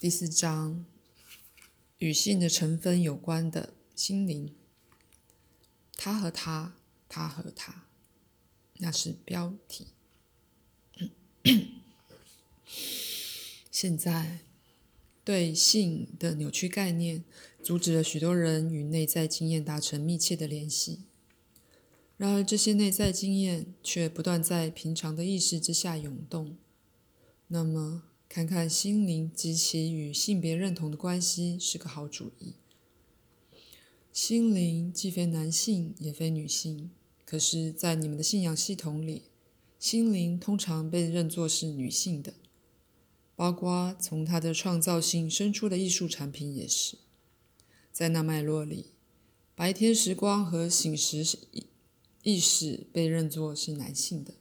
[0.00, 0.84] 第四章
[1.98, 4.54] 与性的成分有关的心灵，
[5.96, 6.76] 他和他，
[7.08, 7.88] 他和他，
[8.74, 9.88] 那是标题。
[13.72, 14.38] 现在，
[15.24, 17.24] 对性的扭曲概念，
[17.60, 21.00] 阻止了许多人与内在经验达成密切的联系。
[22.16, 26.56] 然而，这些内在经验却不断在平常的意识之下涌动。
[27.48, 32.52] 那么，看看心灵及其与性别认同的关系是个好主意。
[34.12, 36.90] 心灵既非男性也非女性，
[37.24, 39.22] 可是，在你们的信仰系统里，
[39.78, 42.34] 心灵通常被认作是女性的，
[43.34, 46.98] 包括从它的创造性生出的艺术产品也是。
[47.90, 48.90] 在那脉络里，
[49.54, 51.24] 白天时光和醒时
[52.22, 54.34] 意识被认作是男性的，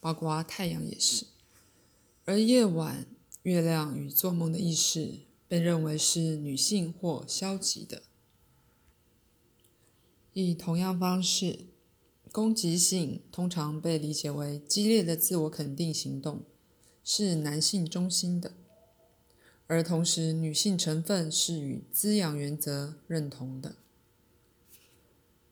[0.00, 1.26] 包括太阳也是，
[2.24, 3.06] 而夜晚。
[3.46, 8.02] 月亮与做梦的意识被认为是女性或消极的。
[10.32, 11.66] 以同样方式，
[12.32, 16.42] 攻击性通常被理解为激烈的自我肯定行动，
[17.04, 18.54] 是男性中心的，
[19.68, 23.76] 而同时女性成分是与滋养原则认同的。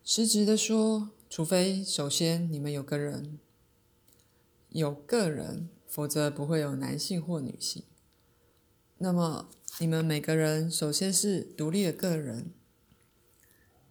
[0.03, 3.39] 实质的说，除非首先你们有个人，
[4.71, 5.69] 有个人。
[5.95, 7.85] 否则不会有男性或女性。
[8.99, 12.53] 那么，你们每个人首先是独立的个人，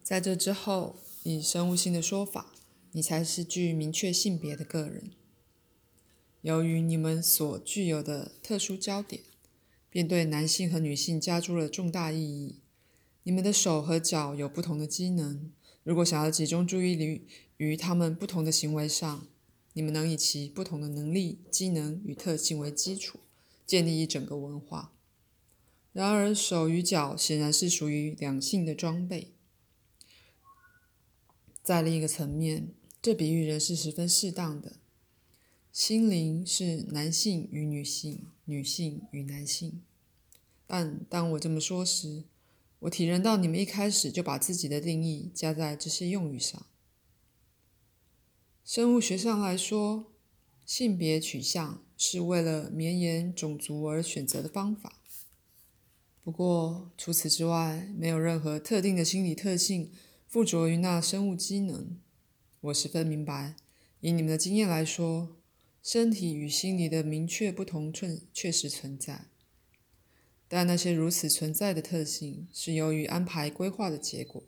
[0.04, 2.54] 在这之后，以生物性的说法，
[2.92, 5.12] 你才是具明确性别的个人。
[6.42, 9.24] 由于你们所具有的特殊焦点，
[9.90, 12.59] 便对男性和女性加诸了重大意义。
[13.24, 19.26] 你们的手和脚有不同的机能，如果想要集中注意力于他们不同的行为上。
[19.74, 23.20] 你们能以其不同的能力、机能与特性为基础，
[23.66, 24.94] 建立一整个文化。
[25.92, 29.34] 然而，手与脚显然是属于两性的装备。
[31.62, 32.70] 在另一个层面，
[33.02, 34.78] 这比喻仍是十分适当的。
[35.72, 39.81] 心灵是男性与女性，女性与男性。
[40.68, 42.24] 但当我这么说时，
[42.80, 46.66] 我体认到你们一开始就把自己的定义加在这些用语上。
[48.66, 50.13] 生物学上来说，
[50.66, 55.01] 性别取向是为了绵延种族而选择的方法。
[56.24, 59.91] 不过，除此之外，没有任何特定的心理特性
[60.29, 62.00] 附着于那生物机能。
[62.62, 63.57] 我十分明白，
[64.00, 65.35] 以你们的经验来说，
[65.84, 69.25] 身体与心理的明确不同确确实存在。
[70.47, 74.41] 但那些如此存在的特性，是由于安排规划的结果，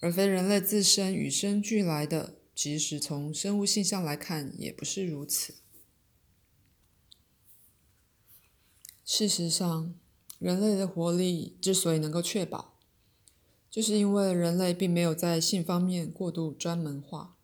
[0.00, 2.38] 而非人类自身与生俱来的。
[2.54, 5.54] 即使从生物性上来看，也不是如此。
[9.04, 9.94] 事实上，
[10.38, 12.78] 人类的活力之所以能够确保，
[13.70, 17.36] 就是因为人类并没有在性方面过度专门化。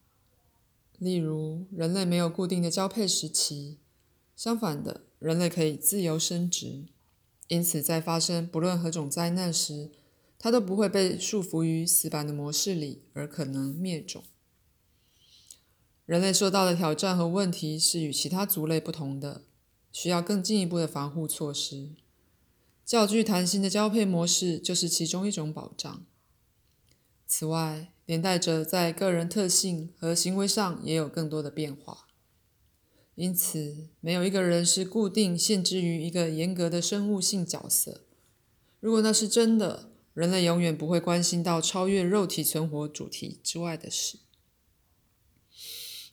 [0.98, 3.78] 例如，人类没有固定的交配时期，
[4.36, 6.86] 相反的，人类可以自由生殖，
[7.48, 9.90] 因此在发生不论何种灾难时，
[10.38, 14.24] 它都不会被束缚于死板的模式里，而可能灭种。
[16.10, 19.44] 人类受到的挑战和问题是与其他族类不同的，
[19.92, 21.90] 需要更进一步的防护措施。
[22.84, 26.04] 较具弹性的交配模式就是其中一种保障。
[27.28, 32.08] 此外，连带着在个人特性和行为上也有更多的变化。
[33.14, 38.00] 因此，没有一个人是固定限制于一个严格的生物性角色。
[38.80, 44.18] 如果那是真的，人类永远不会关心到超越肉体存活主题之外的事。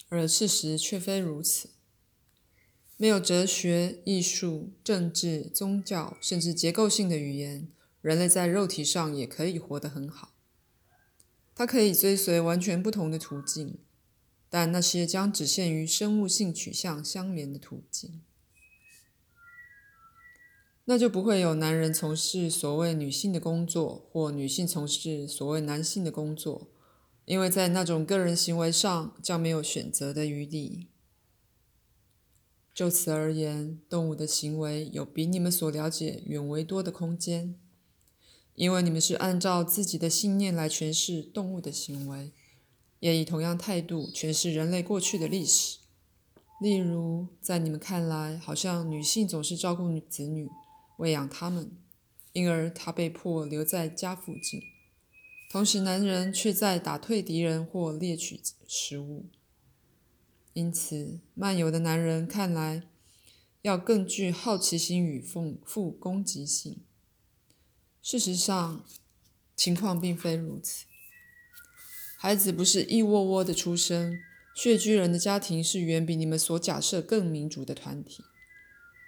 [0.09, 1.69] 而事实却非如此。
[2.95, 7.67] 没有哲学、艺术、政治、宗教，甚至结构性的语言，
[8.01, 10.33] 人类在肉体上也可以活得很好。
[11.53, 13.77] 它可以追随完全不同的途径，
[14.49, 18.21] 但那些将只限于生物性取向相连的途径，
[20.85, 26.69] 那就不会有男人从事所谓女性的工作，或女性从事所谓男性的工作。
[27.27, 30.87] 因为在那种个人行为上将没有选择的余地。
[32.73, 37.59] 就此而言，动物的行为有比你们所了解远为多的空间，
[38.55, 42.31] 因为你们是按照自己的信念来诠释动物的行为，
[43.01, 45.79] 也以同样态度诠释人类过去的历史。
[46.61, 50.47] 例如，在你们看来，好像女性总是照顾子女、
[50.97, 51.71] 喂养他们，
[52.31, 54.61] 因而她被迫留在家附近。
[55.49, 59.27] 同时，男人却在打退敌人或猎取食物。
[60.53, 62.83] 因此，漫游的男人看来，
[63.61, 66.81] 要更具好奇心与丰富攻击性。
[68.01, 68.83] 事实上，
[69.55, 70.85] 情况并非如此。
[72.17, 74.19] 孩子不是一窝窝的出生，
[74.55, 78.23] 血居人的家庭是远比你们所假设更民主的团体。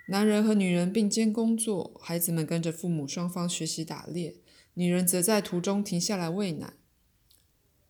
[0.08, 4.36] 男人和女人并肩工作，孩子们跟着父母双方学习打猎，
[4.80, 6.76] 女人则在途中停下来喂奶。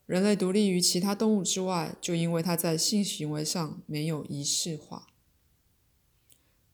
[0.07, 5.05] 人类独立于其他动物之外，就因为他在性行为上没有仪式化。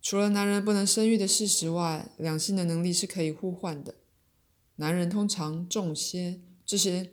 [0.01, 3.95] 除了男人不能生育的事实外，两性的能力是可以互换的。
[4.77, 7.11] 男人通常重些，这些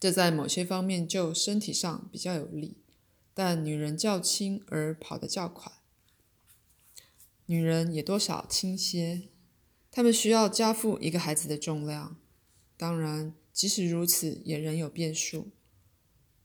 [0.00, 2.78] 这在某些方面就身体上比较有利，
[3.34, 5.70] 但女人较轻而跑得较快。
[7.44, 9.28] 女人也多少轻些，
[9.98, 12.16] 他们需要加负一个孩子的重量。
[12.76, 15.48] 当然，即使如此，也仍有变数。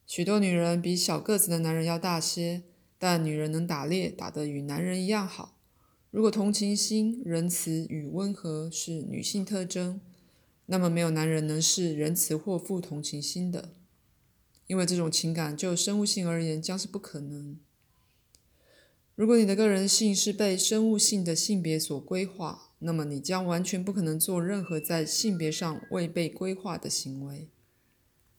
[0.08, 2.64] 许多女人比小个子的男人要大些，
[2.98, 5.60] 但女人能打猎，打得与男人一样好。
[6.10, 10.02] 如果同情心、仁慈与温和是女性特征，
[10.66, 13.74] 那么没有男人能是仁慈或富同情心的，
[14.66, 17.60] 因为这种情感就生物性而言将是不可能。
[19.14, 27.50] 如果你的个人性是被生物性的性别所规划，那么你将完全不可能做任何在性别上未被规划的行为。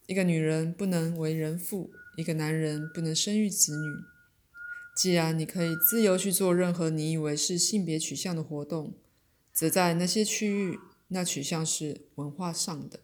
[0.06, 4.04] 一个女人不能为人父，一个男人不能生育子女。
[4.96, 8.94] 既然你可以自由去做任何你以为是性别取向的活动，
[9.52, 13.00] 则在那些区域，那取向是文化上的。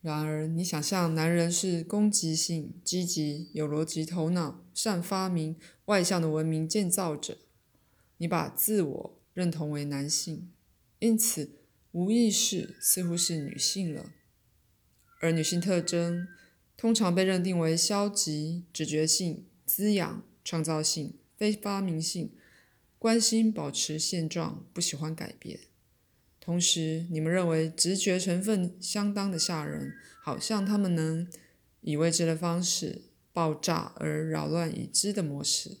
[0.00, 7.38] 然而，你想象男人是攻击性、积极、有逻辑头脑、善发明、外向的文明建造者，
[8.16, 10.50] 你把自我认同为男性，
[10.98, 11.50] 因此
[11.92, 14.12] 无意识似乎是女性了。
[15.20, 16.28] 而女性特征
[16.76, 22.32] 通常被认定为消极、直觉性、滋养、创造性、非发明性、
[22.98, 25.60] 关心保持现状、不喜欢改变。
[26.40, 31.28] 同时，你们认为直觉成分相当的吓人，好像他们能
[31.82, 33.02] 以未知的方式
[33.32, 35.78] 爆炸而扰乱已知的模式。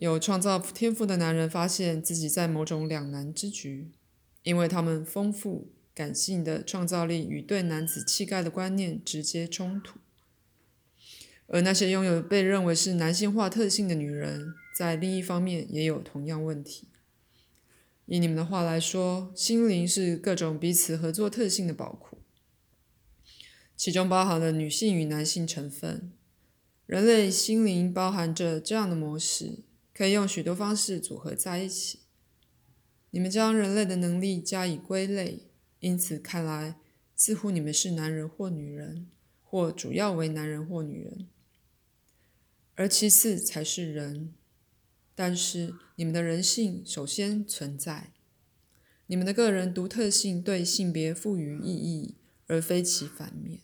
[0.00, 3.90] 有创造天赋的男人发现自己在某种两难之局，
[4.44, 9.98] 因为他们丰富感性的创造力与对男子气概的观念直接冲突；
[11.48, 16.86] 而那些拥有被认为是男性化特性的女人，在另一方面也有同样问题。
[18.06, 22.18] 以你们的话来说，心灵是各种彼此合作特性的宝库，
[23.76, 26.12] 其中包含了女性与男性成分。
[26.86, 29.64] 人类心灵包含着这样的模式，
[29.98, 31.98] 可以用许多方式组合在一起。
[33.10, 35.48] 你们将人类的能力加以归类，
[35.80, 36.78] 因此看来，
[37.16, 39.10] 似乎你们是男人或女人，
[39.42, 41.26] 或主要为男人或女人，
[42.76, 44.32] 而其次才是人。
[45.16, 48.12] 但是，你们的人性首先存在，
[49.08, 52.14] 你们的个人独特性对性别赋予意义，
[52.46, 53.58] 而非其反面。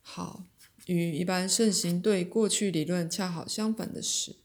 [0.00, 0.44] 好，
[0.88, 4.36] 与一般盛行对过去理论恰好相反的是，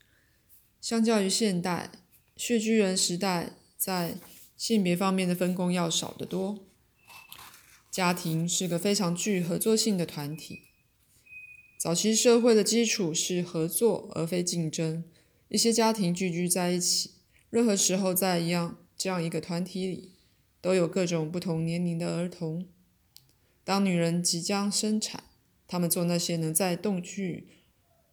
[0.82, 1.90] 相较于现代
[2.36, 4.18] 血居人时代，在
[4.58, 6.66] 性别方面的分工要少得多。
[7.90, 10.64] 家庭是个非常具合作性的团体。
[11.80, 15.06] 早期社会的基础是合作而非竞争。
[15.48, 17.12] 一些家庭聚居在一起，
[17.50, 20.12] 任何时候在一样这样一个团体里，
[20.60, 22.68] 都有各种不同年龄的儿童。
[23.64, 25.24] 当女人即将生产，
[25.74, 27.46] 他们做那些能在洞穴、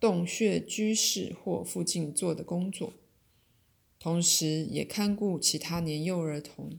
[0.01, 2.95] 洞穴居室或附近做的工作，
[3.99, 6.79] 同时也看顾其他年幼儿童。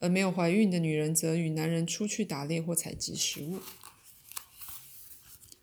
[0.00, 3.60] 而没有怀孕的女人则与男人出去打猎或采集食物。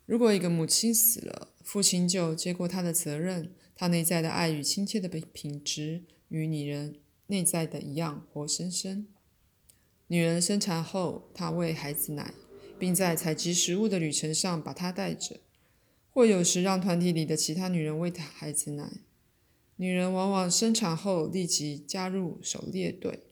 [0.06, 3.54] 如果一个母亲死了，父亲就接过他的责任。
[3.76, 9.08] 他内在的爱与亲切的品质与女人内在的一样活生生。
[10.08, 12.34] 女人生产后，她喂孩子奶，
[12.80, 15.40] 并在采集食物的旅程上把它带着，
[16.12, 19.02] 或有时让团体里的其他女人喂孩子奶。
[19.78, 23.24] 女人往往生产后立即加入狩猎队，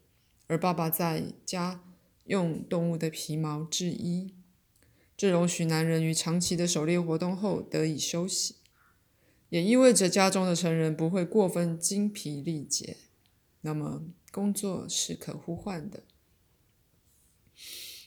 [0.47, 1.83] 而爸爸在家
[2.25, 4.33] 用动物的皮毛制衣。
[5.17, 8.55] 这容许男人于长期的狩猎活动后得以休息，
[9.49, 12.97] 也意味着家中的成人不会过分精疲力竭。
[13.61, 16.03] 那么，工作是可互换的。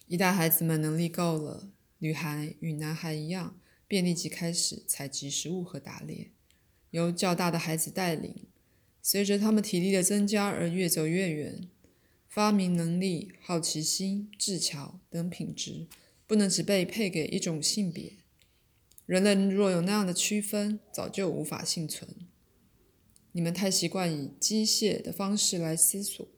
[0.08, 6.30] 一旦孩子们能力够了，女孩与男孩一样，便立即开始采集食物和打猎，
[6.90, 8.46] 由较大的孩子带领。
[9.02, 11.68] 随着他们体力的增加而越走越远，
[12.26, 15.86] 发明能力、好奇心、智巧等品质。
[16.26, 18.12] 不能只被配给一种性别，
[19.06, 22.06] 人类若有那样的区分，早就无法幸存。
[23.32, 26.28] 你们太习惯以机械的方式来思索，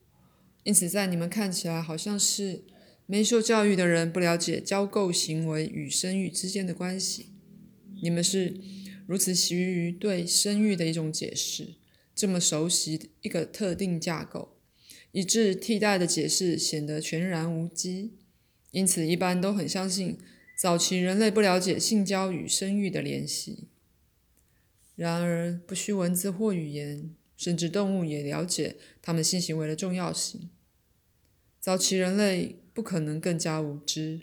[0.62, 2.62] 因此在你们看起来好像是
[3.11, 7.31] 没受教育的人，不了解交构行为与生育之间的关系。
[8.00, 8.55] 你们是
[9.05, 11.75] 如此习于对生育的一种解释，
[12.14, 14.57] 这么熟悉一个特定架构，
[15.11, 18.12] 以致替代的解释显得全然无稽。
[18.71, 20.17] 因此，一般都很相信
[20.57, 23.67] 早期人类不了解性交与生育的联系。
[24.95, 30.49] 然而，不需文字或语言，甚至动物也了解他们性行为的重要性。
[31.59, 34.23] 早期人类不可能更加无知，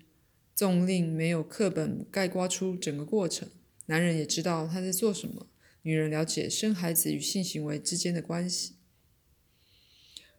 [0.55, 3.47] 纵令没有课本概括出整个过程，
[3.85, 5.45] 男人也知道他在做什么。
[5.83, 8.73] 女人了解生孩子与性行为之间的关系。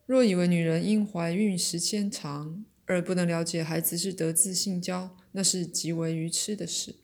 [0.05, 6.97] 若以为女人因怀孕时间长，而不能了解孩子是得自性交，那是极为愚痴的事。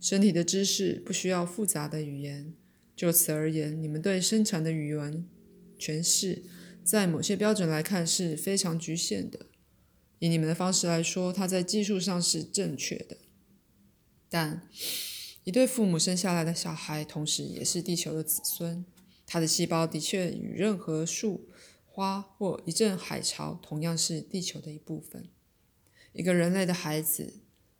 [0.00, 2.52] 身体的知识不需要复杂的语言。
[2.96, 5.24] 就此而言，你们对生产的语文
[5.78, 6.42] 诠释，
[6.82, 9.46] 在某些标准来看是非常局限的。
[10.18, 13.16] 以你们的方式来说，它在技术上是正确的。
[14.28, 14.68] 但
[15.44, 18.84] 一对父母生下来的小孩，同时也是地球的子孙。
[19.26, 21.48] 他的细胞的确与任何树。
[21.86, 25.28] 花或一阵海潮同样是地球的一部分。
[26.12, 27.34] 一个人类的孩子，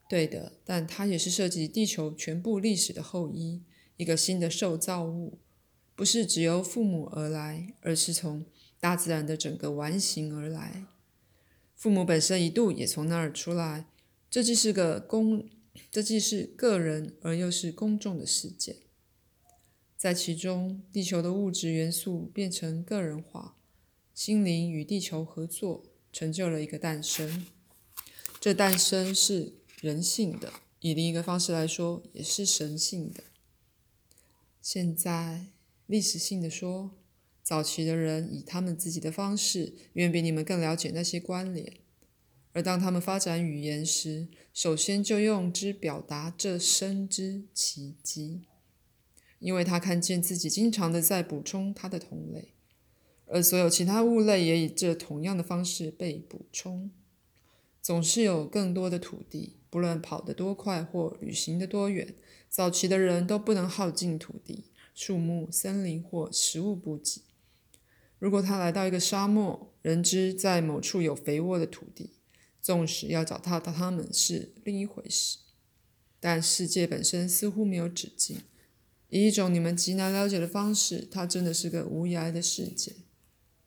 [0.09, 3.65] 对的，但他也是涉及地球全部历史的后裔，
[3.97, 5.41] 一个新的受造物，
[5.97, 8.47] 不是只由父母而来，而是从
[8.79, 10.85] 大自然的整个完形而来。
[11.85, 13.85] 父母本身一度也从那儿出来。
[14.31, 15.47] 这既是个公，
[15.91, 18.77] 这既是个人，而又是公众的事件。
[19.95, 23.59] 在其中，地球的物质元素变成个人化。
[24.15, 27.45] 心灵与地球合作，成就了一个诞生。
[28.41, 33.25] 这诞生是人性的，以另一个方式来说，也是神性的。
[34.63, 35.49] 现在，
[35.85, 36.93] 历史性的说，
[37.45, 41.75] 早期的人以他们自己的方式，远比你们更了解那些关联。
[42.55, 48.47] 而当他们发展语言时，首先就用之表达这生之奇迹，
[49.41, 52.55] 因为他看见自己经常的在补充他的同类。
[53.27, 56.91] 而所有其他物类也以这同样的方式被补充。
[57.83, 62.15] 总是有更多的土地，不论跑得多快或旅行得多远，
[62.49, 67.23] 早期的人都不能耗尽土地、树木、森林或食物补给。
[68.25, 72.15] 如果他来到一个沙漠，人知在某处有肥沃的土地，
[72.63, 75.41] 纵使要找到他们是另一回事。
[76.21, 78.39] 但世界本身似乎没有止境，
[79.11, 82.95] 以一种你们极难了解的方式，它真的是个无涯的世界。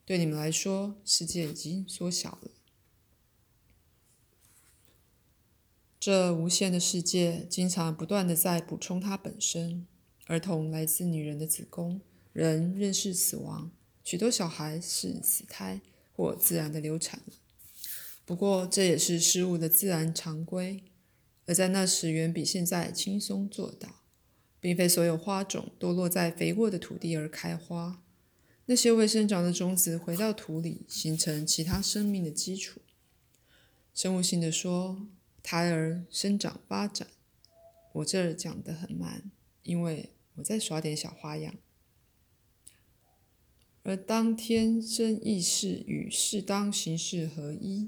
[0.04, 2.50] 对你们来说，世界已经缩小了。
[6.00, 9.86] 这无限的世界经常不断的在补充它本身。
[10.26, 12.02] 儿童来自女人的子宫，
[12.34, 13.70] 人认识死亡，
[14.08, 15.82] 许多小孩是死胎
[16.14, 17.34] 或自然的流产了。
[18.24, 20.86] 不过，这也是事物的自然常规，
[21.46, 24.04] 而在那时远比现在轻松做到，
[24.62, 28.02] 并非所有花种都落在肥沃的土地而开花。
[28.68, 32.80] 那些未生长的种子回到土里，形成其他生命的基础。
[33.94, 35.06] 生物性的说，
[35.44, 37.10] 胎儿生长发展。
[37.92, 39.30] 我这儿讲得很慢，
[39.64, 41.54] 因为我在耍点小花样。
[43.88, 47.88] 而当天生意识与适当形式合一，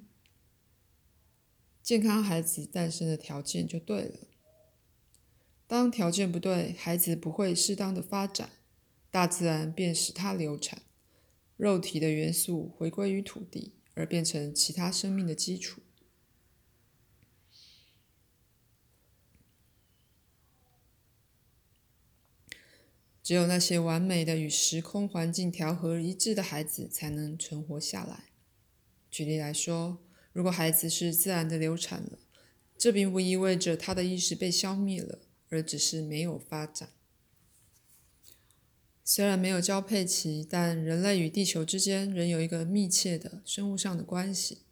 [1.84, 4.20] 健康孩子诞生的条件就对了。
[5.68, 8.50] 当条件不对，孩子不会适当的发展。
[9.12, 10.84] 大自然便使他流产，
[11.58, 15.82] 肉体的元素回归于土地，而变成其他生命的基础。
[23.30, 28.32] 只有那些完美的与时空环境调和一致的孩子，才能存活下来。
[29.12, 30.00] 举例来说，
[30.34, 32.18] 如果孩子是自然的流产了，
[32.76, 35.20] 这并不意味着他的意识被消灭了，
[35.50, 36.90] 而只是没有发展。
[39.06, 44.64] 虽然没有交配期，但人类与地球之间仍有一个密切的生物上的关系。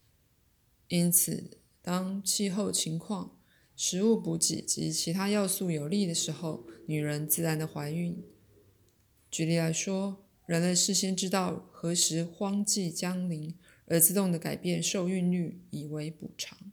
[0.88, 3.38] 因此，当气候情况、
[3.76, 8.24] 食物补给及其他要素有利的时候，女人自然的怀孕。
[9.30, 13.54] 举例来说，人类事先知道何时荒季将临，
[13.86, 16.72] 而自动的改变受孕率以为补偿。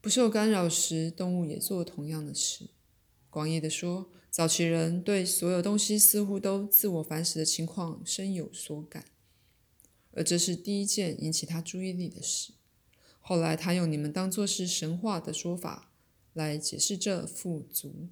[0.00, 2.70] 不受干扰时，动物也做同样的事。
[3.30, 9.04] 广义的说，早期人对所有东西似乎都自我反省的情况深有所感，
[10.12, 12.52] 而这是第一件引起他注意力的事。
[13.20, 15.92] 后来他用你们当作是神话的说法
[16.32, 18.08] 来解释这富足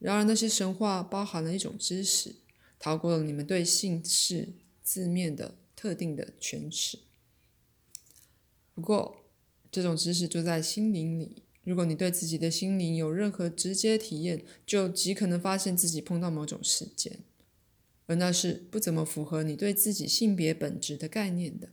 [0.00, 2.34] 然而，那些神话包含了一种知识，
[2.78, 6.98] 逃过了你们对姓氏字面的特定的诠释。
[8.74, 9.26] 不过，
[9.70, 11.44] 这种知识就在心灵里。
[11.62, 17.20] 如果你对自己的心灵有任何直接体验，就极可能发现自己碰到某种事件，
[18.06, 21.68] 而那是不怎么符合你对自己性别本质的概念的。